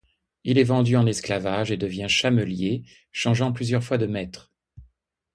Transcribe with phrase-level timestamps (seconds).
[0.45, 4.49] Il est vendu en esclavage et devient chamelier, changeant plusieurs fois de maîtres.